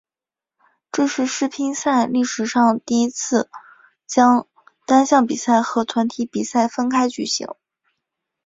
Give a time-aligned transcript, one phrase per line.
[0.91, 3.51] 这是世乒赛历史上第一次
[4.07, 4.47] 将
[4.87, 7.53] 单项比赛和团体比赛分开举行。